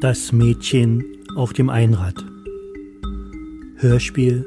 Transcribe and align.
Das 0.00 0.30
Mädchen 0.30 1.04
auf 1.34 1.52
dem 1.52 1.70
Einrad. 1.70 2.14
Hörspiel 3.78 4.46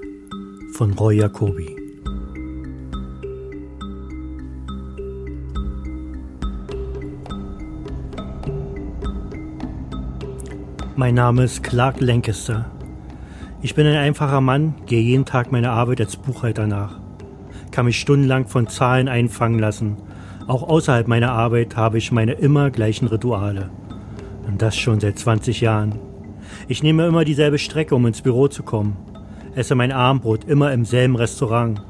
von 0.71 0.93
Roy 0.93 1.17
Jacobi. 1.17 1.75
Mein 10.95 11.15
Name 11.15 11.43
ist 11.43 11.63
Clark 11.63 11.99
Lancaster. 11.99 12.71
Ich 13.61 13.75
bin 13.75 13.85
ein 13.85 13.97
einfacher 13.97 14.39
Mann, 14.39 14.75
gehe 14.85 15.01
jeden 15.01 15.25
Tag 15.25 15.51
meiner 15.51 15.73
Arbeit 15.73 15.99
als 15.99 16.15
Buchhalter 16.15 16.65
nach, 16.65 16.97
kann 17.71 17.87
mich 17.87 17.99
stundenlang 17.99 18.47
von 18.47 18.69
Zahlen 18.69 19.09
einfangen 19.09 19.59
lassen. 19.59 19.97
Auch 20.47 20.63
außerhalb 20.63 21.09
meiner 21.09 21.33
Arbeit 21.33 21.75
habe 21.75 21.97
ich 21.97 22.13
meine 22.13 22.35
immer 22.35 22.71
gleichen 22.71 23.07
Rituale. 23.07 23.69
Und 24.51 24.61
das 24.61 24.77
schon 24.77 24.99
seit 24.99 25.17
20 25.17 25.61
Jahren. 25.61 25.97
Ich 26.67 26.83
nehme 26.83 27.07
immer 27.07 27.23
dieselbe 27.23 27.57
Strecke, 27.57 27.95
um 27.95 28.05
ins 28.05 28.21
Büro 28.21 28.49
zu 28.49 28.63
kommen. 28.63 28.97
Esse 29.55 29.75
mein 29.75 29.93
Armbrot 29.93 30.43
immer 30.43 30.73
im 30.73 30.83
selben 30.83 31.15
Restaurant. 31.15 31.81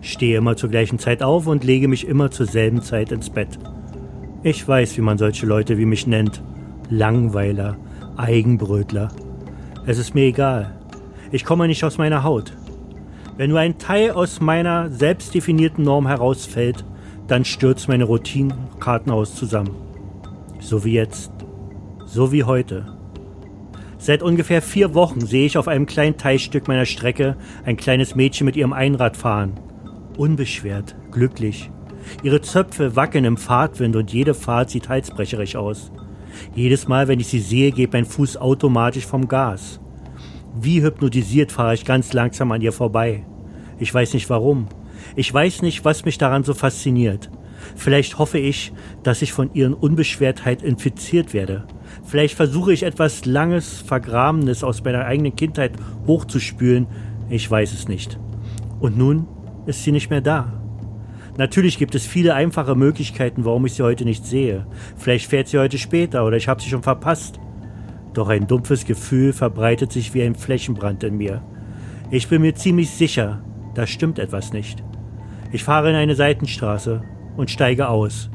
Stehe 0.00 0.38
immer 0.38 0.56
zur 0.56 0.68
gleichen 0.68 0.98
Zeit 0.98 1.22
auf 1.22 1.46
und 1.46 1.62
lege 1.62 1.86
mich 1.86 2.06
immer 2.08 2.32
zur 2.32 2.46
selben 2.46 2.82
Zeit 2.82 3.12
ins 3.12 3.30
Bett. 3.30 3.56
Ich 4.42 4.66
weiß, 4.66 4.96
wie 4.96 5.02
man 5.02 5.16
solche 5.16 5.46
Leute 5.46 5.78
wie 5.78 5.86
mich 5.86 6.08
nennt. 6.08 6.42
Langweiler, 6.90 7.76
Eigenbrötler. 8.16 9.08
Es 9.86 9.98
ist 9.98 10.14
mir 10.14 10.24
egal. 10.24 10.74
Ich 11.30 11.44
komme 11.44 11.68
nicht 11.68 11.84
aus 11.84 11.98
meiner 11.98 12.24
Haut. 12.24 12.52
Wenn 13.36 13.50
nur 13.50 13.60
ein 13.60 13.78
Teil 13.78 14.10
aus 14.10 14.40
meiner 14.40 14.90
selbst 14.90 15.34
definierten 15.34 15.84
Norm 15.84 16.08
herausfällt, 16.08 16.84
dann 17.28 17.44
stürzt 17.44 17.88
meine 17.88 18.04
Routinenkartenhaus 18.04 19.36
zusammen. 19.36 19.76
So 20.58 20.84
wie 20.84 20.94
jetzt. 20.94 21.30
So 22.14 22.30
wie 22.30 22.44
heute. 22.44 22.84
Seit 23.96 24.22
ungefähr 24.22 24.60
vier 24.60 24.92
Wochen 24.92 25.22
sehe 25.22 25.46
ich 25.46 25.56
auf 25.56 25.66
einem 25.66 25.86
kleinen 25.86 26.18
Teilstück 26.18 26.68
meiner 26.68 26.84
Strecke 26.84 27.38
ein 27.64 27.78
kleines 27.78 28.14
Mädchen 28.14 28.44
mit 28.44 28.54
ihrem 28.54 28.74
Einrad 28.74 29.16
fahren. 29.16 29.58
Unbeschwert, 30.18 30.94
glücklich. 31.10 31.70
Ihre 32.22 32.42
Zöpfe 32.42 32.96
wackeln 32.96 33.24
im 33.24 33.38
Fahrtwind 33.38 33.96
und 33.96 34.12
jede 34.12 34.34
Fahrt 34.34 34.68
sieht 34.68 34.90
halsbrecherisch 34.90 35.56
aus. 35.56 35.90
Jedes 36.54 36.86
Mal, 36.86 37.08
wenn 37.08 37.18
ich 37.18 37.28
sie 37.28 37.40
sehe, 37.40 37.72
geht 37.72 37.94
mein 37.94 38.04
Fuß 38.04 38.36
automatisch 38.36 39.06
vom 39.06 39.26
Gas. 39.26 39.80
Wie 40.60 40.82
hypnotisiert 40.82 41.50
fahre 41.50 41.72
ich 41.72 41.86
ganz 41.86 42.12
langsam 42.12 42.52
an 42.52 42.60
ihr 42.60 42.72
vorbei. 42.72 43.24
Ich 43.78 43.94
weiß 43.94 44.12
nicht 44.12 44.28
warum. 44.28 44.68
Ich 45.16 45.32
weiß 45.32 45.62
nicht, 45.62 45.82
was 45.86 46.04
mich 46.04 46.18
daran 46.18 46.44
so 46.44 46.52
fasziniert. 46.52 47.30
Vielleicht 47.76 48.18
hoffe 48.18 48.38
ich, 48.38 48.72
dass 49.02 49.22
ich 49.22 49.32
von 49.32 49.52
ihren 49.54 49.74
Unbeschwertheit 49.74 50.62
infiziert 50.62 51.34
werde. 51.34 51.64
Vielleicht 52.04 52.34
versuche 52.34 52.72
ich 52.72 52.82
etwas 52.82 53.24
Langes, 53.24 53.80
Vergrabenes 53.80 54.64
aus 54.64 54.82
meiner 54.84 55.04
eigenen 55.04 55.36
Kindheit 55.36 55.72
hochzuspülen. 56.06 56.86
Ich 57.30 57.50
weiß 57.50 57.72
es 57.72 57.88
nicht. 57.88 58.18
Und 58.80 58.98
nun 58.98 59.26
ist 59.66 59.84
sie 59.84 59.92
nicht 59.92 60.10
mehr 60.10 60.20
da. 60.20 60.62
Natürlich 61.38 61.78
gibt 61.78 61.94
es 61.94 62.06
viele 62.06 62.34
einfache 62.34 62.74
Möglichkeiten, 62.74 63.44
warum 63.44 63.64
ich 63.64 63.74
sie 63.74 63.82
heute 63.82 64.04
nicht 64.04 64.26
sehe. 64.26 64.66
Vielleicht 64.96 65.30
fährt 65.30 65.48
sie 65.48 65.58
heute 65.58 65.78
später 65.78 66.26
oder 66.26 66.36
ich 66.36 66.48
habe 66.48 66.60
sie 66.60 66.68
schon 66.68 66.82
verpasst. 66.82 67.40
Doch 68.12 68.28
ein 68.28 68.46
dumpfes 68.46 68.84
Gefühl 68.84 69.32
verbreitet 69.32 69.92
sich 69.92 70.12
wie 70.12 70.22
ein 70.22 70.34
Flächenbrand 70.34 71.02
in 71.04 71.16
mir. 71.16 71.42
Ich 72.10 72.28
bin 72.28 72.42
mir 72.42 72.54
ziemlich 72.54 72.90
sicher, 72.90 73.42
da 73.74 73.86
stimmt 73.86 74.18
etwas 74.18 74.52
nicht. 74.52 74.84
Ich 75.50 75.64
fahre 75.64 75.88
in 75.88 75.96
eine 75.96 76.14
Seitenstraße 76.14 77.02
und 77.36 77.50
steige 77.50 77.88
aus. 77.88 78.30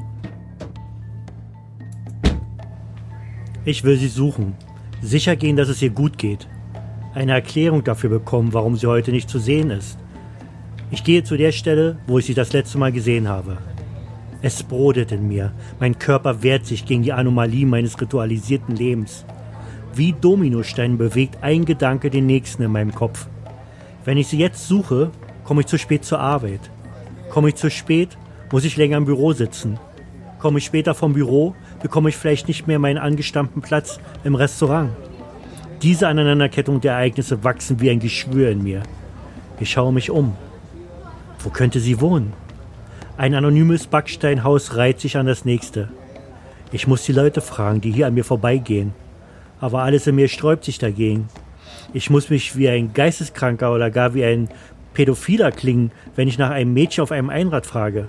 Ich 3.66 3.84
will 3.84 3.98
sie 3.98 4.08
suchen, 4.08 4.56
sicher 5.02 5.36
gehen, 5.36 5.58
dass 5.58 5.70
es 5.70 5.82
ihr 5.82 5.90
gut 5.90 6.18
geht, 6.18 6.48
eine 7.14 7.34
Erklärung 7.34 7.84
dafür 7.84 8.10
bekommen, 8.10 8.54
warum 8.54 8.76
sie 8.78 8.88
heute 8.88 9.12
nicht 9.12 9.30
zu 9.30 9.40
sehen 9.40 9.72
ist. 9.72 9.98
Ich 10.90 11.04
gehe 11.04 11.24
zu 11.24 11.36
der 11.36 11.52
Stelle, 11.52 11.98
wo 12.08 12.20
ich 12.20 12.26
sie 12.26 12.34
das 12.34 12.54
letzte 12.54 12.78
Mal 12.78 12.92
gesehen 12.92 13.28
habe. 13.28 13.58
Es 14.42 14.64
brodelt 14.64 15.12
in 15.12 15.28
mir, 15.28 15.52
mein 15.80 15.98
Körper 16.00 16.44
wehrt 16.44 16.66
sich 16.66 16.86
gegen 16.86 17.04
die 17.04 17.12
Anomalie 17.12 17.66
meines 17.66 18.00
ritualisierten 18.00 18.76
Lebens. 18.76 19.26
Wie 19.96 20.14
Dominosteine 20.14 20.96
bewegt 20.96 21.40
ein 21.42 21.66
Gedanke 21.66 22.10
den 22.10 22.28
nächsten 22.28 22.64
in 22.64 22.72
meinem 22.72 22.94
Kopf. 22.94 23.28
Wenn 24.06 24.18
ich 24.18 24.28
sie 24.28 24.38
jetzt 24.38 24.68
suche, 24.68 25.12
komme 25.44 25.62
ich 25.62 25.68
zu 25.68 25.78
spät 25.78 26.06
zur 26.06 26.20
Arbeit. 26.20 26.70
Komme 27.30 27.50
ich 27.50 27.56
zu 27.56 27.70
spät, 27.70 28.18
muss 28.52 28.64
ich 28.64 28.78
länger 28.78 28.98
im 28.98 29.06
Büro 29.06 29.34
sitzen. 29.34 29.80
Komme 30.40 30.60
ich 30.60 30.66
später 30.66 30.94
vom 30.94 31.14
Büro, 31.14 31.56
bekomme 31.82 32.10
ich 32.10 32.18
vielleicht 32.18 32.48
nicht 32.48 32.68
mehr 32.68 32.80
meinen 32.80 32.98
angestammten 32.98 33.62
Platz 33.62 34.00
im 34.24 34.36
Restaurant. 34.36 34.92
Diese 35.82 36.08
Aneinanderkettung 36.08 36.82
der 36.82 36.94
Ereignisse 36.94 37.44
wachsen 37.44 37.80
wie 37.80 37.90
ein 37.90 38.00
Geschwür 38.00 38.50
in 38.50 38.64
mir. 38.64 38.84
Ich 39.60 39.72
schaue 39.72 39.94
mich 39.94 40.10
um. 40.10 40.36
Wo 41.40 41.50
könnte 41.50 41.80
sie 41.80 42.02
wohnen? 42.02 42.34
Ein 43.18 43.34
anonymes 43.34 43.88
Backsteinhaus 43.88 44.76
reiht 44.76 45.00
sich 45.00 45.18
an 45.18 45.26
das 45.26 45.46
nächste. 45.46 45.90
Ich 46.72 46.88
muss 46.88 47.04
die 47.04 47.14
Leute 47.14 47.42
fragen, 47.42 47.82
die 47.82 47.92
hier 47.92 48.08
an 48.08 48.14
mir 48.14 48.24
vorbeigehen. 48.24 48.94
Aber 49.60 49.82
alles 49.82 50.06
in 50.06 50.16
mir 50.16 50.28
sträubt 50.28 50.64
sich 50.64 50.78
dagegen. 50.78 51.28
Ich 51.94 52.10
muss 52.10 52.30
mich 52.30 52.56
wie 52.58 52.70
ein 52.70 52.94
Geisteskranker 52.94 53.74
oder 53.74 53.90
gar 53.90 54.14
wie 54.14 54.24
ein 54.24 54.50
Pädophiler 54.94 55.52
klingen, 55.52 55.92
wenn 56.16 56.28
ich 56.28 56.38
nach 56.38 56.52
einem 56.52 56.74
Mädchen 56.74 57.02
auf 57.02 57.12
einem 57.12 57.30
Einrad 57.30 57.66
frage. 57.66 58.08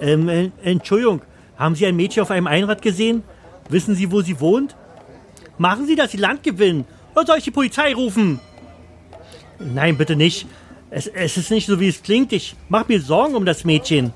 Ähm, 0.00 0.28
äh, 0.28 0.50
Entschuldigung, 0.62 1.22
haben 1.56 1.74
Sie 1.74 1.86
ein 1.86 1.96
Mädchen 1.96 2.22
auf 2.22 2.30
einem 2.30 2.46
Einrad 2.46 2.82
gesehen? 2.82 3.22
Wissen 3.68 3.94
Sie, 3.94 4.10
wo 4.10 4.20
sie 4.20 4.40
wohnt? 4.40 4.76
Machen 5.56 5.86
Sie, 5.86 5.96
dass 5.96 6.10
Sie 6.10 6.18
Land 6.18 6.42
gewinnen. 6.42 6.84
Oder 7.14 7.26
soll 7.26 7.38
ich 7.38 7.44
die 7.44 7.50
Polizei 7.50 7.94
rufen? 7.94 8.40
Nein, 9.58 9.96
bitte 9.96 10.16
nicht. 10.16 10.46
Es, 10.90 11.06
es 11.06 11.36
ist 11.36 11.50
nicht 11.50 11.66
so, 11.66 11.80
wie 11.80 11.88
es 11.88 12.02
klingt. 12.02 12.32
Ich 12.32 12.56
mache 12.68 12.86
mir 12.88 13.00
Sorgen 13.00 13.34
um 13.34 13.46
das 13.46 13.64
Mädchen. 13.64 14.12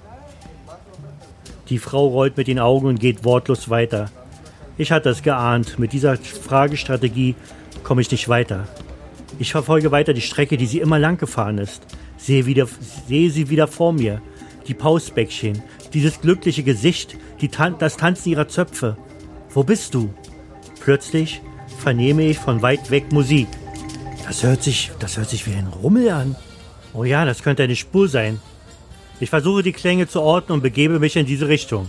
Die 1.68 1.78
Frau 1.78 2.08
rollt 2.08 2.36
mit 2.36 2.48
den 2.48 2.58
Augen 2.58 2.86
und 2.86 3.00
geht 3.00 3.24
wortlos 3.24 3.68
weiter. 3.68 4.10
Ich 4.78 4.90
hatte 4.90 5.10
es 5.10 5.22
geahnt. 5.22 5.78
Mit 5.78 5.92
dieser 5.92 6.16
Fragestrategie 6.16 7.34
komme 7.82 8.00
ich 8.00 8.10
nicht 8.10 8.28
weiter. 8.28 8.66
Ich 9.38 9.52
verfolge 9.52 9.90
weiter 9.92 10.14
die 10.14 10.20
Strecke, 10.20 10.56
die 10.56 10.66
sie 10.66 10.80
immer 10.80 10.98
lang 10.98 11.18
gefahren 11.18 11.58
ist. 11.58 11.82
Sehe, 12.16 12.46
wieder, 12.46 12.66
sehe 13.06 13.30
sie 13.30 13.50
wieder 13.50 13.68
vor 13.68 13.92
mir. 13.92 14.20
Die 14.68 14.74
Pausbäckchen, 14.74 15.62
dieses 15.94 16.20
glückliche 16.20 16.62
Gesicht, 16.62 17.16
die 17.40 17.48
Tan 17.48 17.78
das 17.78 17.96
Tanzen 17.96 18.28
ihrer 18.28 18.48
Zöpfe. 18.48 18.96
Wo 19.50 19.64
bist 19.64 19.94
du? 19.94 20.12
Plötzlich 20.80 21.40
vernehme 21.78 22.24
ich 22.24 22.38
von 22.38 22.60
weit 22.60 22.90
weg 22.90 23.10
Musik. 23.10 23.48
Das 24.26 24.42
hört 24.42 24.62
sich, 24.62 24.90
das 24.98 25.16
hört 25.16 25.30
sich 25.30 25.46
wie 25.46 25.54
ein 25.54 25.68
Rummel 25.68 26.10
an. 26.10 26.36
Oh 26.92 27.04
ja, 27.04 27.24
das 27.24 27.42
könnte 27.42 27.62
eine 27.62 27.76
Spur 27.76 28.08
sein. 28.08 28.40
Ich 29.20 29.30
versuche 29.30 29.62
die 29.62 29.72
Klänge 29.72 30.06
zu 30.06 30.20
orten 30.20 30.52
und 30.52 30.62
begebe 30.62 30.98
mich 30.98 31.16
in 31.16 31.26
diese 31.26 31.48
Richtung. 31.48 31.88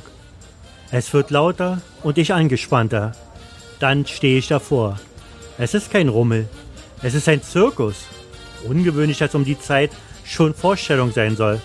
Es 0.89 1.13
wird 1.13 1.31
lauter 1.31 1.81
und 2.01 2.17
ich 2.17 2.33
angespannter. 2.33 3.11
Dann 3.79 4.05
stehe 4.05 4.39
ich 4.39 4.47
davor. 4.47 4.99
Es 5.57 5.73
ist 5.73 5.91
kein 5.91 6.09
Rummel. 6.09 6.47
Es 7.01 7.13
ist 7.13 7.27
ein 7.27 7.43
Zirkus. 7.43 8.07
Ungewöhnlich, 8.67 9.17
dass 9.17 9.35
um 9.35 9.45
die 9.45 9.59
Zeit 9.59 9.91
schon 10.23 10.53
Vorstellung 10.53 11.11
sein 11.11 11.35
soll. 11.35 11.61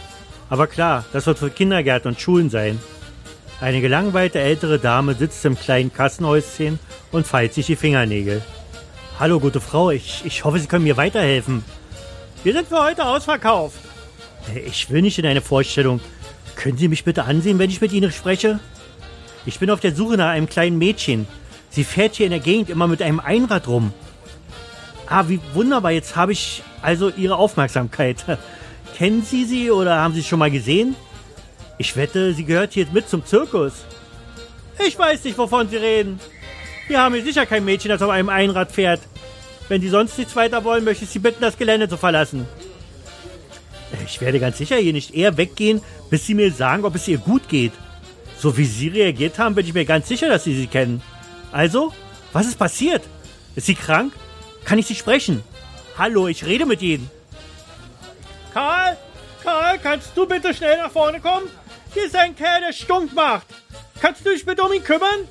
Aber 0.50 0.66
klar, 0.66 1.04
das 1.12 1.26
wird 1.26 1.38
für 1.38 1.50
Kindergärten 1.50 2.08
und 2.08 2.20
Schulen 2.20 2.50
sein. 2.50 2.80
Eine 3.60 3.80
gelangweilte 3.80 4.40
ältere 4.40 4.78
Dame 4.78 5.14
sitzt 5.14 5.44
im 5.44 5.58
kleinen 5.58 5.92
Kassenhäuschen 5.92 6.78
und 7.12 7.26
feilt 7.26 7.54
sich 7.54 7.66
die 7.66 7.76
Fingernägel. 7.76 8.42
Hallo, 9.18 9.40
gute 9.40 9.60
Frau, 9.60 9.90
ich, 9.90 10.22
ich 10.24 10.44
hoffe, 10.44 10.58
Sie 10.58 10.66
können 10.66 10.84
mir 10.84 10.96
weiterhelfen. 10.96 11.64
Wir 12.42 12.52
sind 12.52 12.68
für 12.68 12.82
heute 12.82 13.06
ausverkauft. 13.06 13.78
Äh, 14.54 14.60
ich 14.60 14.90
will 14.90 15.02
nicht 15.02 15.18
in 15.18 15.26
eine 15.26 15.40
Vorstellung. 15.40 16.00
Können 16.56 16.76
Sie 16.76 16.88
mich 16.88 17.04
bitte 17.04 17.24
ansehen, 17.24 17.58
wenn 17.58 17.70
ich 17.70 17.80
mit 17.80 17.92
Ihnen 17.92 18.12
spreche? 18.12 18.60
Ich 19.46 19.58
bin 19.58 19.70
auf 19.70 19.80
der 19.80 19.94
Suche 19.94 20.16
nach 20.16 20.30
einem 20.30 20.48
kleinen 20.48 20.78
Mädchen. 20.78 21.26
Sie 21.70 21.84
fährt 21.84 22.16
hier 22.16 22.26
in 22.26 22.32
der 22.32 22.40
Gegend 22.40 22.70
immer 22.70 22.86
mit 22.86 23.02
einem 23.02 23.20
Einrad 23.20 23.68
rum. 23.68 23.92
Ah, 25.06 25.24
wie 25.28 25.40
wunderbar, 25.52 25.90
jetzt 25.92 26.16
habe 26.16 26.32
ich 26.32 26.62
also 26.82 27.10
Ihre 27.10 27.36
Aufmerksamkeit. 27.36 28.24
Kennen 28.96 29.22
Sie 29.22 29.44
sie 29.44 29.70
oder 29.70 29.96
haben 29.96 30.14
Sie 30.14 30.20
sie 30.20 30.28
schon 30.28 30.38
mal 30.38 30.50
gesehen? 30.50 30.94
Ich 31.78 31.96
wette, 31.96 32.32
sie 32.32 32.44
gehört 32.44 32.72
hier 32.72 32.86
mit 32.92 33.08
zum 33.08 33.24
Zirkus. 33.24 33.84
Ich 34.86 34.98
weiß 34.98 35.24
nicht, 35.24 35.36
wovon 35.36 35.68
Sie 35.68 35.76
reden. 35.76 36.20
Wir 36.86 37.00
haben 37.00 37.14
hier 37.14 37.24
sicher 37.24 37.46
kein 37.46 37.64
Mädchen, 37.64 37.88
das 37.88 38.02
auf 38.02 38.10
einem 38.10 38.28
Einrad 38.28 38.70
fährt. 38.70 39.00
Wenn 39.68 39.80
Sie 39.80 39.88
sonst 39.88 40.16
nichts 40.18 40.36
weiter 40.36 40.62
wollen, 40.62 40.84
möchte 40.84 41.04
ich 41.04 41.10
Sie 41.10 41.18
bitten, 41.18 41.40
das 41.40 41.58
Gelände 41.58 41.88
zu 41.88 41.96
verlassen. 41.96 42.46
Ich 44.06 44.20
werde 44.20 44.40
ganz 44.40 44.58
sicher 44.58 44.76
hier 44.76 44.92
nicht 44.92 45.14
eher 45.14 45.36
weggehen, 45.36 45.80
bis 46.10 46.26
Sie 46.26 46.34
mir 46.34 46.52
sagen, 46.52 46.84
ob 46.84 46.94
es 46.94 47.08
ihr 47.08 47.18
gut 47.18 47.48
geht. 47.48 47.72
So 48.38 48.56
wie 48.56 48.64
Sie 48.64 48.88
reagiert 48.88 49.38
haben, 49.38 49.54
bin 49.54 49.66
ich 49.66 49.74
mir 49.74 49.84
ganz 49.84 50.08
sicher, 50.08 50.28
dass 50.28 50.44
Sie 50.44 50.54
sie 50.54 50.66
kennen. 50.66 51.02
Also, 51.50 51.92
was 52.32 52.46
ist 52.46 52.58
passiert? 52.58 53.02
Ist 53.56 53.66
sie 53.66 53.74
krank? 53.74 54.12
Kann 54.64 54.78
ich 54.78 54.86
Sie 54.86 54.96
sprechen? 54.96 55.42
Hallo, 55.96 56.26
ich 56.26 56.44
rede 56.44 56.66
mit 56.66 56.82
Ihnen. 56.82 57.08
Kannst 59.84 60.16
du 60.16 60.26
bitte 60.26 60.54
schnell 60.54 60.78
nach 60.78 60.90
vorne 60.90 61.20
kommen? 61.20 61.46
Hier 61.92 62.06
ist 62.06 62.16
ein 62.16 62.34
Kerl, 62.34 62.62
der 62.62 62.72
Stunk 62.72 63.12
macht. 63.12 63.46
Kannst 64.00 64.24
du 64.24 64.30
dich 64.30 64.46
bitte 64.46 64.62
um 64.62 64.72
ihn 64.72 64.82
kümmern? 64.82 65.28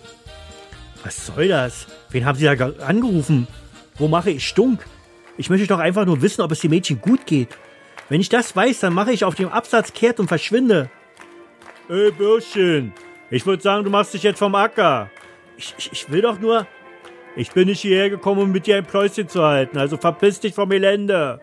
Was 1.04 1.26
soll 1.26 1.48
das? 1.48 1.88
Wen 2.12 2.24
haben 2.24 2.38
Sie 2.38 2.46
da 2.46 2.70
angerufen? 2.86 3.48
Wo 3.96 4.08
mache 4.08 4.30
ich 4.30 4.48
Stunk? 4.48 4.86
Ich 5.38 5.50
möchte 5.50 5.66
doch 5.66 5.80
einfach 5.80 6.06
nur 6.06 6.22
wissen, 6.22 6.42
ob 6.42 6.52
es 6.52 6.60
dem 6.60 6.70
Mädchen 6.70 7.02
gut 7.02 7.26
geht. 7.26 7.50
Wenn 8.10 8.22
ich 8.22 8.30
das 8.30 8.56
weiß, 8.56 8.82
dann 8.82 8.94
mache 8.94 9.12
ich 9.12 9.26
auf 9.26 9.34
dem 9.34 9.50
Absatz 9.50 9.92
kehrt 9.92 10.20
und 10.20 10.28
verschwinde. 10.28 10.92
Ey, 11.90 12.12
Bürschchen, 12.12 12.94
ich 13.32 13.48
würde 13.48 13.64
sagen, 13.64 13.84
du 13.84 13.90
machst 13.90 14.14
dich 14.14 14.22
jetzt 14.22 14.38
vom 14.38 14.54
Acker. 14.54 15.10
Ich, 15.58 15.74
ich, 15.80 15.92
ich 15.92 16.12
will 16.12 16.22
doch 16.22 16.40
nur... 16.40 16.68
Ich 17.36 17.54
bin 17.54 17.68
nicht 17.68 17.82
hierher 17.82 18.12
gekommen, 18.12 18.42
um 18.42 18.52
mit 18.52 18.68
dir 18.68 18.78
ein 18.78 18.86
Pläuschen 18.86 19.28
zu 19.28 19.42
halten, 19.44 19.80
also 19.80 19.98
verpiss 19.98 20.40
dich 20.40 20.54
vom 20.54 20.72
Elende. 20.72 21.42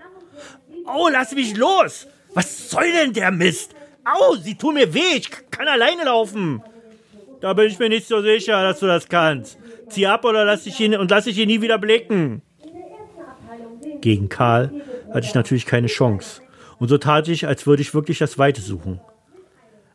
Oh, 0.87 1.09
lass 1.11 1.33
mich 1.33 1.57
los! 1.57 2.07
Was 2.35 2.71
soll 2.71 2.93
denn 2.93 3.12
der 3.12 3.31
Mist? 3.31 3.75
Au, 4.05 4.35
sie 4.37 4.56
tun 4.56 4.75
mir 4.75 4.94
weh, 4.94 5.17
ich 5.17 5.31
kann 5.50 5.69
alleine 5.69 6.05
laufen. 6.05 6.62
Da 7.41 7.53
bin 7.55 7.67
ich 7.67 7.79
mir 7.79 7.88
nicht 7.88 8.06
so 8.06 8.23
sicher, 8.23 8.62
dass 8.62 8.81
du 8.81 8.87
das 8.87 9.09
kannst. 9.09 9.59
Zieh 9.88 10.06
ab 10.06 10.25
oder 10.25 10.44
lass 10.44 10.65
dich 10.65 10.79
ihn 10.81 10.94
und 10.97 11.11
lass 11.11 11.25
dich 11.25 11.38
ihn 11.38 11.49
nie 11.49 11.61
wieder 11.61 11.79
blicken. 11.79 12.43
Gegen 14.00 14.29
Karl 14.29 14.73
hatte 15.12 15.27
ich 15.27 15.35
natürlich 15.35 15.67
keine 15.67 15.88
Chance. 15.88 16.43
Und 16.79 16.88
so 16.88 16.99
tat 16.99 17.29
ich, 17.29 17.47
als 17.47 17.67
würde 17.67 17.82
ich 17.82 17.94
wirklich 17.94 18.19
das 18.19 18.38
Weite 18.38 18.61
suchen. 18.61 19.00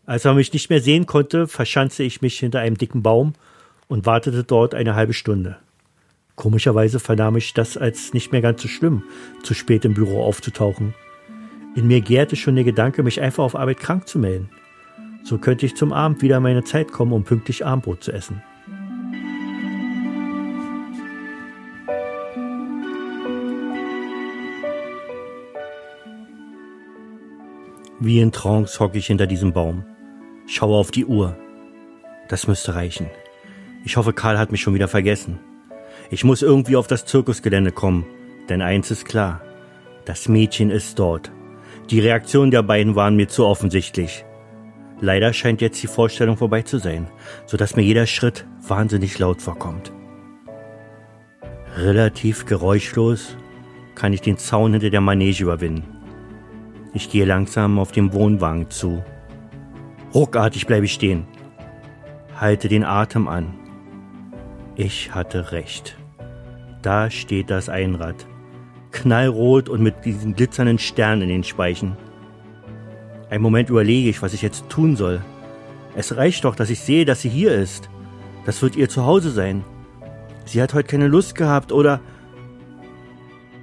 Als 0.06 0.26
er 0.26 0.34
mich 0.34 0.54
nicht 0.54 0.70
mehr 0.70 0.82
sehen 0.82 1.08
konnte, 1.08 1.48
verschanzte 1.48 2.04
ich 2.04 2.22
mich 2.22 2.38
hinter 2.38 2.60
einem 2.60 2.78
dicken 2.78 3.02
Baum 3.02 3.34
und 3.88 4.06
wartete 4.06 4.44
dort 4.44 4.76
eine 4.76 4.96
halbe 4.96 5.14
Stunde. 5.14 5.58
Komischerweise 6.36 7.00
vernahm 7.00 7.38
ich 7.38 7.54
das 7.54 7.78
als 7.78 8.14
nicht 8.14 8.32
mehr 8.32 8.42
ganz 8.42 8.62
so 8.62 8.68
schlimm, 8.68 9.04
zu 9.44 9.54
spät 9.54 9.86
im 9.86 9.94
Büro 9.94 10.22
aufzutauchen. 10.24 10.94
In 11.76 11.88
mir 11.88 12.00
gärte 12.00 12.38
schon 12.38 12.56
der 12.56 12.64
Gedanke, 12.64 13.04
mich 13.04 13.20
einfach 13.20 13.44
auf 13.44 13.56
Arbeit 13.56 13.80
krank 13.80 14.08
zu 14.08 14.18
melden. 14.18 14.50
So 15.24 15.38
könnte 15.38 15.66
ich 15.66 15.76
zum 15.76 15.92
Abend 15.92 16.22
wieder 16.22 16.40
meine 16.40 16.64
Zeit 16.64 16.92
kommen, 16.92 17.12
um 17.12 17.26
pünktlich 17.26 17.66
Abendbrot 17.66 18.02
zu 18.02 18.14
essen. 18.14 18.42
Wie 28.00 28.20
in 28.20 28.32
Trance 28.32 28.80
hocke 28.80 28.98
ich 28.98 29.08
hinter 29.08 29.28
diesem 29.28 29.52
Baum. 29.52 29.84
Schaue 30.48 30.78
auf 30.78 30.92
die 30.92 31.06
Uhr. 31.06 31.36
Das 32.30 32.48
müsste 32.48 32.76
reichen. 32.76 33.10
Ich 33.84 33.98
hoffe, 33.98 34.14
Karl 34.14 34.38
hat 34.38 34.52
mich 34.52 34.62
schon 34.62 34.76
wieder 34.76 34.88
vergessen. 34.88 35.40
Ich 36.10 36.24
muss 36.24 36.42
irgendwie 36.42 36.76
auf 36.76 36.88
das 36.88 37.06
Zirkusgelände 37.06 37.72
kommen, 37.72 38.06
denn 38.48 38.62
eins 38.62 38.92
ist 38.92 39.06
klar. 39.06 39.42
Das 40.06 40.30
Mädchen 40.30 40.70
ist 40.70 41.00
dort. 41.00 41.32
Die 41.90 42.00
Reaktionen 42.00 42.52
der 42.52 42.64
beiden 42.64 42.96
waren 42.96 43.16
mir 43.16 43.28
zu 43.28 43.46
offensichtlich. 43.46 44.26
Leider 45.02 45.34
scheint 45.34 45.62
jetzt 45.62 45.82
die 45.84 45.88
Vorstellung 45.88 46.38
vorbei 46.38 46.62
zu 46.64 46.80
sein, 46.80 47.08
so 47.46 47.58
dass 47.58 47.76
mir 47.76 47.84
jeder 47.84 48.08
Schritt 48.08 48.46
wahnsinnig 48.68 49.20
laut 49.20 49.42
vorkommt. 49.42 49.92
Relativ 51.78 52.46
geräuschlos 52.46 53.38
kann 53.94 54.14
ich 54.14 54.22
den 54.22 54.38
Zaun 54.38 54.72
hinter 54.72 54.90
der 54.90 55.02
Manege 55.02 55.44
überwinden. 55.44 55.84
Ich 56.94 57.12
gehe 57.12 57.26
langsam 57.26 57.78
auf 57.78 57.92
den 57.92 58.14
Wohnwagen 58.14 58.70
zu. 58.70 59.04
Ruckartig 60.14 60.66
bleibe 60.66 60.86
ich 60.86 60.94
stehen. 60.94 61.28
Halte 62.40 62.70
den 62.70 62.86
Atem 62.86 63.28
an. 63.28 63.54
Ich 64.76 65.14
hatte 65.14 65.52
recht. 65.52 65.98
Da 66.82 67.12
steht 67.12 67.50
das 67.50 67.70
Einrad. 67.70 68.26
Knallrot 68.96 69.70
und 69.70 69.82
mit 69.82 70.06
diesen 70.06 70.36
glitzernden 70.36 70.80
Sternen 70.80 71.24
in 71.24 71.30
den 71.30 71.44
Speichen. 71.44 71.98
Ein 73.30 73.42
Moment 73.42 73.70
überlege 73.70 74.10
ich, 74.10 74.22
was 74.22 74.34
ich 74.34 74.42
jetzt 74.42 74.70
tun 74.70 74.96
soll. 74.96 75.22
Es 75.96 76.16
reicht 76.16 76.46
doch, 76.46 76.56
dass 76.56 76.70
ich 76.70 76.80
sehe, 76.80 77.06
dass 77.06 77.22
sie 77.22 77.30
hier 77.30 77.54
ist. 77.54 77.90
Das 78.46 78.62
wird 78.62 78.76
ihr 78.76 78.90
Zuhause 78.90 79.32
sein. 79.32 79.64
Sie 80.46 80.62
hat 80.62 80.74
heute 80.74 80.88
keine 80.88 81.08
Lust 81.08 81.36
gehabt 81.36 81.72
oder... 81.72 82.00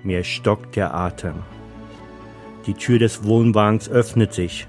Mir 0.03 0.25
stockt 0.25 0.77
der 0.77 0.95
Atem. 0.95 1.35
Die 2.67 2.75
Tür 2.75 2.99
des 2.99 3.25
Wohnwagens 3.25 3.89
öffnet 3.89 4.35
sich. 4.35 4.67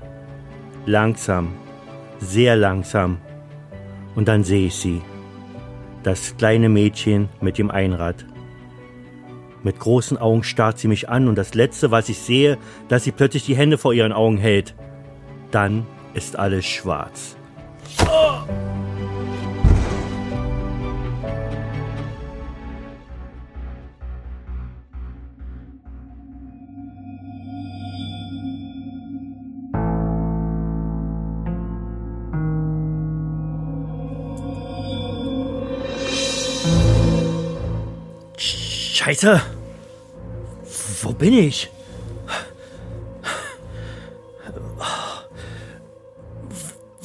Langsam, 0.86 1.54
sehr 2.20 2.56
langsam. 2.56 3.18
Und 4.16 4.28
dann 4.28 4.44
sehe 4.44 4.68
ich 4.68 4.76
sie. 4.76 5.02
Das 6.04 6.38
kleine 6.38 6.70
Mädchen 6.70 7.30
mit 7.42 7.58
dem 7.58 7.72
Einrad. 7.72 8.26
Mit 9.64 9.80
großen 9.80 10.18
Augen 10.18 10.44
starrt 10.44 10.78
sie 10.78 10.90
mich 10.90 11.08
an 11.10 11.30
und 11.30 11.36
das 11.36 11.54
Letzte, 11.54 11.90
was 11.90 12.10
ich 12.10 12.20
sehe, 12.20 12.58
dass 12.90 13.06
sie 13.06 13.14
plötzlich 13.14 13.46
die 13.46 13.56
Hände 13.56 13.78
vor 13.78 13.94
ihren 13.94 14.12
Augen 14.12 14.38
hält. 14.38 14.76
Dann 15.52 15.88
ist 16.14 16.38
alles 16.38 16.66
schwarz. 16.66 17.38
Oh! 18.06 18.44
Scheiße! 38.38 39.53
Bin 41.24 41.36
ich? 41.36 41.72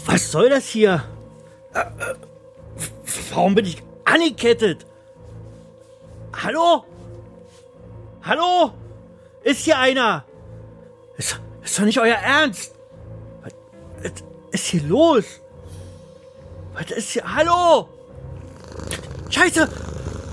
Was 0.07 0.33
soll 0.33 0.49
das 0.51 0.67
hier? 0.67 1.05
Warum 3.31 3.55
bin 3.55 3.67
ich 3.67 3.81
angekettet? 4.05 4.85
Hallo? 6.35 6.85
Hallo? 8.23 8.73
Ist 9.45 9.61
hier 9.67 9.79
einer? 9.79 10.25
Ist, 11.17 11.41
ist 11.63 11.79
doch 11.79 11.85
nicht 11.85 12.01
euer 12.01 12.17
Ernst? 12.17 12.75
Was 13.43 14.13
ist 14.51 14.67
hier 14.67 14.83
los? 14.83 15.27
Was 16.75 16.91
ist 16.91 17.11
hier? 17.11 17.23
Hallo? 17.37 17.89
Scheiße! 19.31 19.69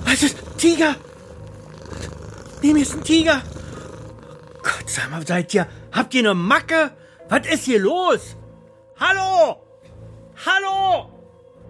Was 0.06 0.24
ist 0.24 0.38
Tiger? 0.58 0.96
Neben 2.64 2.74
mir 2.74 2.82
ist 2.82 2.96
ein 2.96 3.04
Tiger. 3.04 3.44
Gott 4.66 4.90
sei 4.90 5.08
mal, 5.10 5.26
seid 5.26 5.54
ihr. 5.54 5.68
Habt 5.92 6.14
ihr 6.16 6.22
eine 6.22 6.34
Macke? 6.34 6.92
Was 7.30 7.46
ist 7.46 7.66
hier 7.66 7.80
los? 7.80 8.36
Hallo? 9.00 9.62
Hallo? 10.44 11.12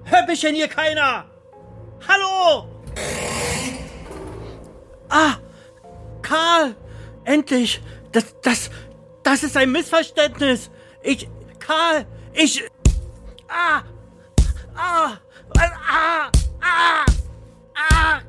Denn 0.09 0.55
hier 0.55 0.69
keiner? 0.69 1.25
Hallo? 2.07 2.69
Ah, 5.09 5.35
Karl, 6.21 6.75
endlich. 7.25 7.81
Das, 8.13 8.33
das, 8.41 8.69
das 9.23 9.43
ist 9.43 9.57
ein 9.57 9.73
Missverständnis. 9.73 10.71
Ich, 11.03 11.27
Karl, 11.59 12.05
ich, 12.33 12.63
ah, 13.49 13.81
ah, 14.73 15.17
ah, 15.57 15.71
ah, 15.91 16.31
ah, 16.61 17.05
ah, 17.75 18.21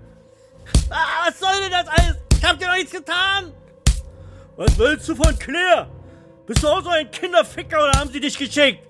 was 1.24 1.38
soll 1.38 1.60
denn 1.62 1.70
das 1.70 1.86
alles? 1.86 2.16
Ich 2.36 2.44
hab 2.44 2.58
dir 2.58 2.66
doch 2.66 2.74
nichts 2.74 2.90
getan! 2.90 3.52
Was 4.56 4.78
willst 4.78 5.08
du 5.08 5.14
von 5.14 5.38
Claire? 5.38 5.88
Bist 6.46 6.62
du 6.62 6.68
auch 6.68 6.82
so 6.82 6.88
ein 6.88 7.10
Kinderficker 7.10 7.78
oder 7.78 7.98
haben 7.98 8.10
sie 8.10 8.20
dich 8.20 8.38
geschickt? 8.38 8.80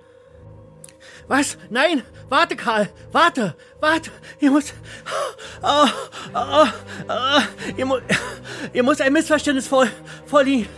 Was? 1.27 1.59
Nein! 1.71 2.03
Warte, 2.29 2.55
Karl! 2.55 2.89
Warte! 3.11 3.57
Warte! 3.81 4.11
Ihr 4.39 4.51
muss. 4.51 4.73
Oh, 5.63 5.87
oh, 6.35 6.67
oh, 7.09 7.41
ihr, 7.77 7.87
mu 7.87 7.99
ihr 8.73 8.83
muss 8.83 9.01
ein 9.01 9.13
Missverständnis 9.13 9.67
vor, 9.67 9.89
vorliegen. 10.27 10.69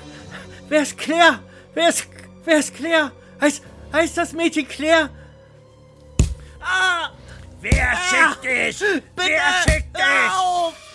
Wer 0.69 0.83
ist 0.83 0.97
Claire? 0.97 1.41
Wer 1.75 1.89
ist, 1.91 2.09
wer 2.45 2.59
ist 2.59 2.75
Claire? 2.75 3.13
Heißt, 3.41 3.63
heißt 3.93 4.17
das 4.17 4.33
Mädchen 4.33 4.67
Claire? 4.67 5.11
Ah! 6.61 7.11
Wer 7.61 7.99
schickt 8.09 8.45
dich? 8.45 8.79
Bitte, 8.79 9.03
wer 9.17 9.73
schickt 9.73 9.97
dich? 9.97 10.33
Auf! 10.33 10.88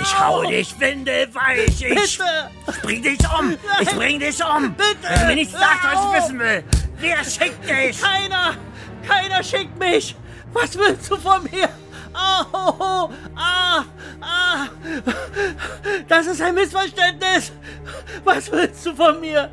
Ich 0.00 0.20
hau 0.20 0.42
dich 0.44 0.78
windelweich. 0.78 1.82
Ich 1.82 2.18
Bitte! 2.18 2.50
bring 2.82 3.02
dich 3.02 3.18
um. 3.38 3.56
Ich 3.80 3.90
bring 3.90 4.20
dich 4.20 4.44
um. 4.44 4.74
Bitte! 4.74 4.96
Wenn 5.02 5.20
du 5.20 5.26
mir 5.26 5.34
nicht 5.34 5.50
sagst, 5.50 5.84
was 5.84 6.04
ich 6.04 6.22
wissen 6.22 6.38
will. 6.38 6.64
Wer 6.98 7.24
schickt 7.24 7.68
dich? 7.68 8.00
Keiner! 8.00 8.54
Keiner 9.06 9.42
schickt 9.42 9.78
mich! 9.78 10.16
Was 10.52 10.76
willst 10.78 11.10
du 11.10 11.16
von 11.16 11.42
mir? 11.44 11.68
Au! 12.12 13.10
Ah! 13.36 13.84
Ah! 14.20 14.68
Das 16.08 16.26
ist 16.26 16.40
ein 16.40 16.54
Missverständnis! 16.54 17.52
Was 18.24 18.50
willst 18.50 18.86
du 18.86 18.94
von 18.94 19.20
mir? 19.20 19.50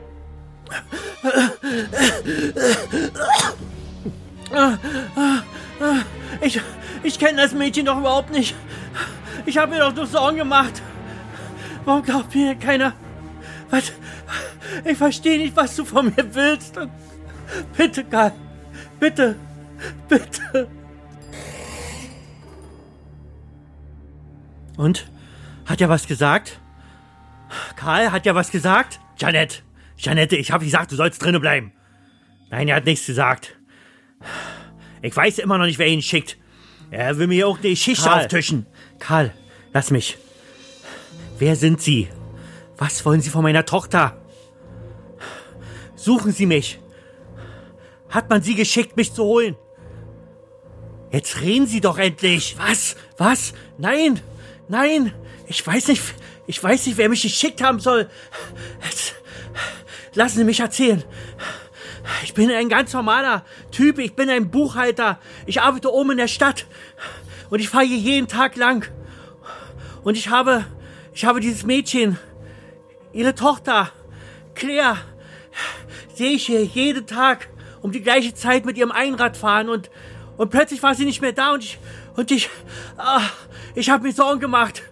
Ich, 6.41 6.61
ich 7.03 7.19
kenne 7.19 7.41
das 7.41 7.53
Mädchen 7.53 7.85
doch 7.85 7.97
überhaupt 7.97 8.31
nicht. 8.31 8.55
Ich 9.45 9.57
habe 9.57 9.73
mir 9.73 9.79
doch 9.79 9.93
nur 9.93 10.07
Sorgen 10.07 10.37
gemacht. 10.37 10.81
Warum 11.85 12.03
glaubt 12.03 12.33
mir 12.33 12.55
keiner? 12.55 12.93
Was? 13.69 13.91
Ich 14.85 14.97
verstehe 14.97 15.37
nicht, 15.37 15.55
was 15.55 15.75
du 15.75 15.85
von 15.85 16.05
mir 16.05 16.33
willst. 16.33 16.79
Bitte, 17.75 18.03
Karl. 18.05 18.31
Bitte. 18.99 19.35
Bitte. 20.07 20.69
Und? 24.77 25.07
Hat 25.65 25.81
er 25.81 25.89
was 25.89 26.07
gesagt? 26.07 26.59
Karl, 27.75 28.11
hat 28.11 28.25
er 28.25 28.35
was 28.35 28.51
gesagt? 28.51 28.99
Janette, 29.17 29.59
Janette, 29.97 30.35
ich 30.35 30.51
habe 30.51 30.65
gesagt, 30.65 30.91
du 30.91 30.95
sollst 30.95 31.23
drinnen 31.23 31.41
bleiben. 31.41 31.71
Nein, 32.49 32.67
er 32.67 32.77
hat 32.77 32.85
nichts 32.85 33.05
gesagt. 33.05 33.55
Ich 35.01 35.15
weiß 35.15 35.39
immer 35.39 35.57
noch 35.57 35.65
nicht, 35.65 35.79
wer 35.79 35.87
ihn 35.87 36.01
schickt. 36.01 36.37
Er 36.93 37.17
will 37.17 37.25
mir 37.25 37.47
auch 37.47 37.57
die 37.57 37.75
Schicht 37.75 38.03
Karl. 38.03 38.19
auftischen. 38.21 38.67
Karl, 38.99 39.33
lass 39.73 39.89
mich. 39.89 40.19
Wer 41.39 41.55
sind 41.55 41.81
Sie? 41.81 42.07
Was 42.77 43.03
wollen 43.03 43.19
Sie 43.19 43.31
von 43.31 43.41
meiner 43.41 43.65
Tochter? 43.65 44.21
Suchen 45.95 46.31
Sie 46.33 46.45
mich. 46.45 46.79
Hat 48.09 48.29
man 48.29 48.43
Sie 48.43 48.53
geschickt, 48.53 48.95
mich 48.95 49.11
zu 49.11 49.23
holen? 49.23 49.55
Jetzt 51.11 51.41
reden 51.41 51.65
Sie 51.65 51.81
doch 51.81 51.97
endlich. 51.97 52.55
Was? 52.59 52.95
Was? 53.17 53.53
Nein, 53.79 54.19
nein. 54.67 55.13
Ich 55.47 55.65
weiß 55.65 55.87
nicht, 55.87 56.03
ich 56.45 56.63
weiß 56.63 56.85
nicht, 56.85 56.97
wer 56.97 57.09
mich 57.09 57.23
geschickt 57.23 57.63
haben 57.63 57.79
soll. 57.79 58.07
Jetzt, 58.83 59.15
lassen 60.13 60.37
Sie 60.37 60.43
mich 60.43 60.59
erzählen. 60.59 61.03
Ich 62.23 62.33
bin 62.33 62.51
ein 62.51 62.69
ganz 62.69 62.93
normaler 62.93 63.43
Typ. 63.71 63.99
Ich 63.99 64.15
bin 64.15 64.29
ein 64.29 64.49
Buchhalter. 64.49 65.19
Ich 65.45 65.61
arbeite 65.61 65.91
oben 65.91 66.11
in 66.11 66.17
der 66.17 66.27
Stadt. 66.27 66.65
Und 67.49 67.59
ich 67.59 67.69
fahre 67.69 67.85
hier 67.85 67.97
jeden 67.97 68.27
Tag 68.27 68.55
lang. 68.55 68.87
Und 70.03 70.17
ich 70.17 70.29
habe, 70.29 70.65
ich 71.13 71.25
habe 71.25 71.39
dieses 71.39 71.63
Mädchen, 71.63 72.17
ihre 73.13 73.35
Tochter, 73.35 73.91
Claire, 74.55 74.97
sehe 76.13 76.31
ich 76.31 76.45
hier 76.45 76.63
jeden 76.63 77.07
Tag 77.07 77.49
um 77.81 77.91
die 77.91 78.01
gleiche 78.01 78.33
Zeit 78.33 78.65
mit 78.65 78.77
ihrem 78.77 78.91
Einrad 78.91 79.37
fahren 79.37 79.69
und, 79.69 79.89
und 80.37 80.49
plötzlich 80.49 80.81
war 80.83 80.95
sie 80.95 81.05
nicht 81.05 81.21
mehr 81.21 81.33
da 81.33 81.53
und 81.53 81.63
ich, 81.63 81.79
und 82.15 82.31
ich, 82.31 82.49
ah, 82.97 83.21
ich 83.75 83.89
habe 83.89 84.03
mir 84.03 84.13
Sorgen 84.13 84.39
gemacht. 84.39 84.83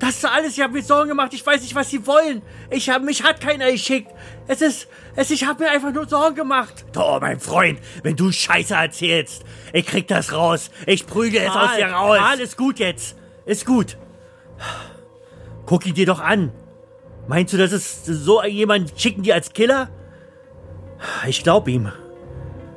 Das 0.00 0.16
ist 0.16 0.24
alles, 0.24 0.56
ich 0.56 0.62
habe 0.62 0.72
mir 0.72 0.82
Sorgen 0.82 1.10
gemacht. 1.10 1.34
Ich 1.34 1.46
weiß 1.46 1.60
nicht, 1.60 1.74
was 1.74 1.90
sie 1.90 2.06
wollen. 2.06 2.40
Ich 2.70 2.88
habe 2.88 3.04
mich 3.04 3.22
hat 3.22 3.40
keiner 3.40 3.70
geschickt. 3.70 4.10
Es 4.48 4.62
ist, 4.62 4.88
es, 5.14 5.30
ich 5.30 5.44
habe 5.44 5.64
mir 5.64 5.70
einfach 5.70 5.92
nur 5.92 6.08
Sorgen 6.08 6.36
gemacht. 6.36 6.86
Oh, 6.96 7.18
mein 7.20 7.38
Freund, 7.38 7.78
wenn 8.02 8.16
du 8.16 8.32
Scheiße 8.32 8.74
erzählst, 8.74 9.44
ich 9.74 9.84
krieg 9.84 10.08
das 10.08 10.32
raus. 10.32 10.70
Ich 10.86 11.06
prügel 11.06 11.42
es 11.42 11.50
aus 11.50 11.76
dir 11.76 11.88
raus. 11.88 12.18
Ist 12.38 12.56
gut 12.56 12.78
jetzt. 12.78 13.16
Ist 13.44 13.66
gut. 13.66 13.98
Guck 15.66 15.86
ihn 15.86 15.94
dir 15.94 16.06
doch 16.06 16.20
an. 16.20 16.50
Meinst 17.28 17.52
du, 17.52 17.58
das 17.58 17.72
ist 17.72 18.06
so 18.06 18.42
jemand 18.42 18.98
schicken 18.98 19.22
die 19.22 19.34
als 19.34 19.52
Killer? 19.52 19.90
Ich 21.26 21.42
glaube 21.42 21.70
ihm. 21.70 21.92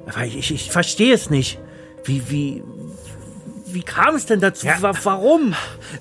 Aber 0.05 0.25
ich, 0.25 0.37
ich, 0.37 0.51
ich 0.51 0.71
verstehe 0.71 1.13
es 1.13 1.29
nicht. 1.29 1.57
Wie, 2.03 2.29
wie, 2.29 2.63
wie 3.73 3.83
kam 3.83 4.15
es 4.15 4.25
denn 4.25 4.39
dazu? 4.39 4.65
Ja. 4.67 4.81
Wa- 4.81 4.93
Warum? 5.03 5.53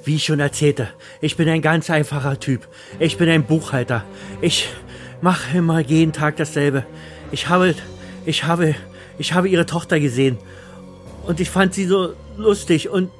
Wie 0.04 0.16
ich 0.16 0.24
schon 0.24 0.40
erzählte, 0.40 0.88
ich 1.20 1.36
bin 1.36 1.48
ein 1.48 1.62
ganz 1.62 1.90
einfacher 1.90 2.38
Typ. 2.40 2.66
Ich 2.98 3.16
bin 3.16 3.28
ein 3.28 3.44
Buchhalter. 3.44 4.04
Ich 4.40 4.68
mache 5.20 5.56
immer 5.58 5.80
jeden 5.80 6.12
Tag 6.12 6.36
dasselbe. 6.36 6.84
Ich 7.30 7.48
habe, 7.48 7.74
ich 8.26 8.44
habe, 8.44 8.74
ich 9.18 9.32
habe 9.34 9.48
ihre 9.48 9.66
Tochter 9.66 10.00
gesehen. 10.00 10.38
Und 11.26 11.40
ich 11.40 11.50
fand 11.50 11.74
sie 11.74 11.86
so 11.86 12.14
lustig. 12.36 12.88
Und 12.88 13.10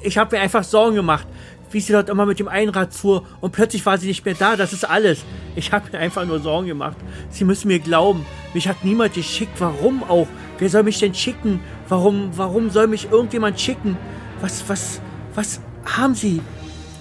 ich 0.00 0.16
habe 0.18 0.36
mir 0.36 0.42
einfach 0.42 0.62
Sorgen 0.64 0.94
gemacht, 0.94 1.26
wie 1.70 1.80
sie 1.80 1.92
dort 1.92 2.08
immer 2.08 2.24
mit 2.24 2.38
dem 2.38 2.48
Einrad 2.48 2.94
fuhr. 2.94 3.24
Und 3.40 3.52
plötzlich 3.52 3.84
war 3.84 3.98
sie 3.98 4.06
nicht 4.06 4.24
mehr 4.24 4.34
da. 4.34 4.56
Das 4.56 4.72
ist 4.72 4.84
alles. 4.88 5.18
Ich 5.56 5.72
habe 5.72 5.90
mir 5.92 5.98
einfach 5.98 6.24
nur 6.24 6.38
Sorgen 6.40 6.68
gemacht. 6.68 6.96
Sie 7.30 7.44
müssen 7.44 7.68
mir 7.68 7.80
glauben. 7.80 8.24
Mich 8.54 8.68
hat 8.68 8.84
niemand 8.84 9.14
geschickt. 9.14 9.52
Warum 9.58 10.02
auch? 10.04 10.28
Wer 10.58 10.68
soll 10.68 10.82
mich 10.82 10.98
denn 10.98 11.14
schicken? 11.14 11.60
Warum, 11.88 12.36
warum 12.36 12.70
soll 12.70 12.88
mich 12.88 13.10
irgendjemand 13.10 13.60
schicken? 13.60 13.96
Was, 14.40 14.68
was, 14.68 15.00
was 15.34 15.60
haben 15.84 16.14
Sie? 16.14 16.40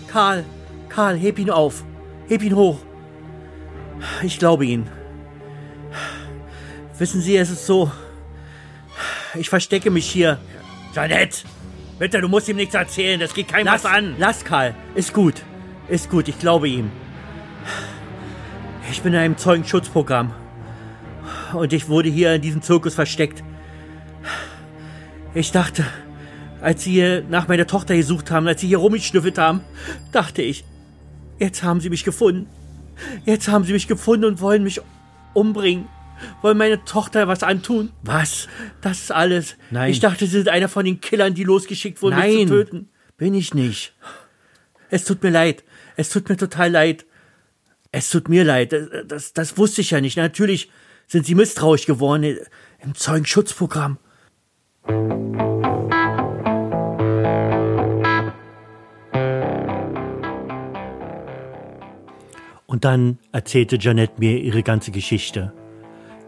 Karl, 0.07 0.45
Karl, 0.89 1.17
heb 1.17 1.39
ihn 1.39 1.49
auf. 1.49 1.83
Heb 2.27 2.43
ihn 2.43 2.55
hoch. 2.55 2.79
Ich 4.21 4.37
glaube 4.37 4.65
Ihnen. 4.65 4.89
Wissen 6.97 7.21
Sie, 7.21 7.37
es 7.37 7.49
ist 7.49 7.65
so. 7.65 7.91
Ich 9.35 9.49
verstecke 9.49 9.91
mich 9.91 10.09
hier. 10.09 10.39
Janette, 10.93 11.43
bitte, 11.99 12.21
du 12.21 12.27
musst 12.27 12.47
ihm 12.47 12.55
nichts 12.55 12.73
erzählen. 12.73 13.19
Das 13.19 13.33
geht 13.33 13.47
keinem 13.47 13.65
Lass 13.65 13.83
was 13.83 13.91
an. 13.91 14.15
Lass 14.17 14.45
Karl. 14.45 14.75
Ist 14.95 15.13
gut. 15.13 15.43
Ist 15.87 16.09
gut, 16.09 16.27
ich 16.27 16.39
glaube 16.39 16.67
ihm. 16.67 16.91
Ich 18.89 19.01
bin 19.01 19.13
in 19.13 19.19
einem 19.19 19.37
Zeugenschutzprogramm. 19.37 20.33
Und 21.53 21.73
ich 21.73 21.87
wurde 21.87 22.09
hier 22.09 22.35
in 22.35 22.41
diesem 22.41 22.61
Zirkus 22.61 22.95
versteckt. 22.95 23.43
Ich 25.33 25.51
dachte, 25.51 25.85
als 26.61 26.83
sie 26.83 26.91
hier 26.91 27.23
nach 27.29 27.47
meiner 27.47 27.67
Tochter 27.67 27.95
gesucht 27.95 28.31
haben, 28.31 28.47
als 28.47 28.61
sie 28.61 28.67
hier 28.67 28.79
rumgeschnüffelt 28.79 29.37
haben, 29.37 29.61
dachte 30.11 30.41
ich, 30.41 30.63
jetzt 31.39 31.63
haben 31.63 31.79
sie 31.79 31.89
mich 31.89 32.03
gefunden. 32.03 32.47
Jetzt 33.25 33.47
haben 33.47 33.63
sie 33.63 33.73
mich 33.73 33.87
gefunden 33.87 34.25
und 34.25 34.41
wollen 34.41 34.63
mich 34.63 34.81
umbringen. 35.33 35.87
Wollen 36.41 36.57
meine 36.57 36.83
Tochter 36.83 37.27
was 37.27 37.43
antun? 37.43 37.91
Was? 38.01 38.47
Das 38.81 39.01
ist 39.01 39.11
alles. 39.11 39.55
Nein. 39.69 39.91
Ich 39.91 39.99
dachte, 39.99 40.25
sie 40.25 40.37
sind 40.37 40.49
einer 40.49 40.67
von 40.67 40.83
den 40.83 40.99
Killern, 40.99 41.35
die 41.35 41.43
losgeschickt 41.43 42.01
wurden, 42.01 42.15
mich 42.15 42.35
Nein. 42.37 42.47
zu 42.47 42.53
töten. 42.53 42.89
Bin 43.17 43.35
ich 43.35 43.53
nicht. 43.53 43.93
Es 44.89 45.05
tut 45.05 45.21
mir 45.21 45.29
leid. 45.29 45.63
Es 45.95 46.09
tut 46.09 46.27
mir 46.29 46.37
total 46.37 46.71
leid. 46.71 47.05
Es 47.91 48.09
tut 48.09 48.29
mir 48.29 48.43
leid. 48.43 48.73
Das, 48.73 48.89
das, 49.07 49.33
das 49.33 49.57
wusste 49.57 49.81
ich 49.81 49.91
ja 49.91 50.01
nicht. 50.01 50.17
Natürlich 50.17 50.71
sind 51.07 51.25
sie 51.25 51.35
misstrauisch 51.35 51.85
geworden 51.85 52.37
im 52.79 52.95
Zeugenschutzprogramm. 52.95 53.97
Und 62.65 62.83
dann 62.83 63.17
erzählte 63.31 63.77
Janette 63.79 64.19
mir 64.19 64.37
ihre 64.37 64.61
ganze 64.61 64.91
Geschichte, 64.91 65.53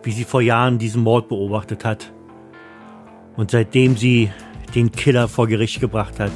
wie 0.03 0.13
sie 0.13 0.24
vor 0.24 0.41
Jahren 0.41 0.79
diesen 0.79 1.03
Mord 1.03 1.27
beobachtet 1.27 1.83
hat. 1.86 2.12
Und 3.36 3.51
seitdem 3.51 3.98
sie 3.98 4.31
den 4.74 4.91
Killer 4.91 5.27
vor 5.27 5.48
Gericht 5.48 5.81
gebracht 5.81 6.19
hat, 6.19 6.31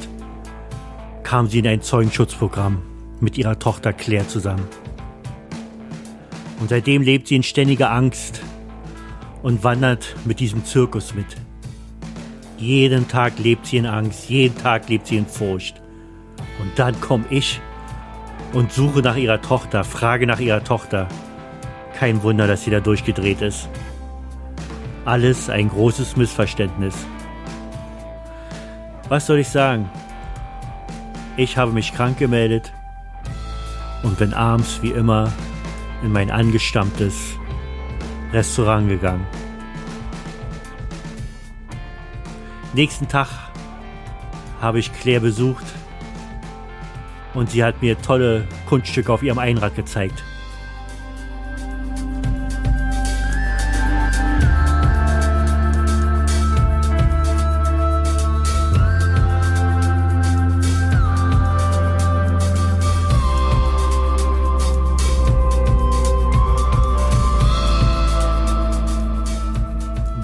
kam 1.22 1.48
sie 1.48 1.60
in 1.60 1.66
ein 1.66 1.82
Zeugenschutzprogramm 1.82 2.82
mit 3.20 3.38
ihrer 3.38 3.58
Tochter 3.58 3.92
Claire 3.92 4.28
zusammen. 4.28 4.68
Und 6.60 6.70
seitdem 6.70 7.02
lebt 7.02 7.28
sie 7.28 7.36
in 7.36 7.42
ständiger 7.42 7.90
Angst 7.90 8.40
und 9.42 9.64
wandert 9.64 10.14
mit 10.24 10.40
diesem 10.40 10.64
Zirkus 10.64 11.14
mit. 11.14 11.26
Jeden 12.58 13.08
Tag 13.08 13.38
lebt 13.38 13.66
sie 13.66 13.76
in 13.76 13.86
Angst, 13.86 14.30
jeden 14.30 14.56
Tag 14.56 14.88
lebt 14.88 15.06
sie 15.06 15.16
in 15.16 15.26
Furcht. 15.26 15.82
Und 16.60 16.78
dann 16.78 16.98
komme 17.00 17.24
ich 17.30 17.60
und 18.52 18.72
suche 18.72 19.00
nach 19.00 19.16
ihrer 19.16 19.42
Tochter, 19.42 19.84
frage 19.84 20.26
nach 20.26 20.40
ihrer 20.40 20.64
Tochter. 20.64 21.08
Kein 21.98 22.22
Wunder, 22.22 22.46
dass 22.46 22.64
sie 22.64 22.70
da 22.70 22.80
durchgedreht 22.80 23.42
ist. 23.42 23.68
Alles 25.04 25.50
ein 25.50 25.68
großes 25.68 26.16
Missverständnis. 26.16 26.94
Was 29.08 29.26
soll 29.26 29.40
ich 29.40 29.48
sagen? 29.48 29.90
Ich 31.36 31.58
habe 31.58 31.72
mich 31.72 31.92
krank 31.92 32.18
gemeldet 32.18 32.72
und 34.02 34.18
bin 34.18 34.32
abends 34.32 34.80
wie 34.82 34.92
immer 34.92 35.30
in 36.04 36.12
mein 36.12 36.30
angestammtes 36.30 37.38
Restaurant 38.32 38.88
gegangen. 38.88 39.26
Nächsten 42.74 43.08
Tag 43.08 43.28
habe 44.60 44.78
ich 44.80 44.92
Claire 44.92 45.20
besucht 45.20 45.64
und 47.32 47.50
sie 47.50 47.64
hat 47.64 47.80
mir 47.80 48.00
tolle 48.00 48.46
Kunststücke 48.66 49.12
auf 49.12 49.22
ihrem 49.22 49.38
Einrad 49.38 49.76
gezeigt. 49.76 50.22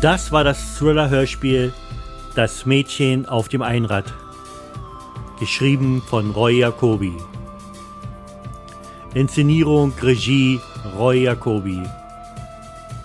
Das 0.01 0.33
war 0.33 0.45
das 0.45 0.79
Thriller-Hörspiel 0.79 1.75
Das 2.35 2.65
Mädchen 2.65 3.27
auf 3.27 3.49
dem 3.51 3.61
Einrad. 3.61 4.07
Geschrieben 5.39 6.01
von 6.01 6.31
Roy 6.31 6.61
Jacobi. 6.61 7.13
Inszenierung, 9.13 9.93
Regie 10.01 10.59
Roy 10.97 11.25
Jacobi. 11.25 11.83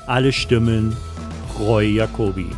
Alle 0.08 0.32
Stimmen 0.32 0.96
Roy 1.60 1.96
Jacobi. 1.96 2.50